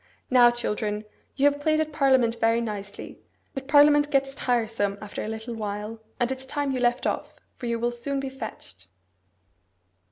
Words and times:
Now, 0.31 0.49
children, 0.49 1.05
you 1.35 1.45
have 1.45 1.59
played 1.61 1.79
at 1.79 1.93
parliament 1.93 2.39
very 2.39 2.59
nicely; 2.59 3.19
but 3.53 3.67
parliament 3.67 4.09
gets 4.09 4.33
tiresome 4.33 4.97
after 4.99 5.23
a 5.23 5.27
little 5.27 5.53
while, 5.53 6.01
and 6.19 6.31
it's 6.31 6.47
time 6.47 6.71
you 6.71 6.79
left 6.79 7.05
off, 7.05 7.35
for 7.55 7.67
you 7.67 7.77
will 7.79 7.91
soon 7.91 8.19
be 8.19 8.27
fetched. 8.31 8.87